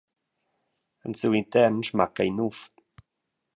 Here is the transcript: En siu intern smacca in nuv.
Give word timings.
En 1.09 1.17
siu 1.19 1.31
intern 1.41 1.77
smacca 1.89 2.23
in 2.29 2.35
nuv. 2.39 2.57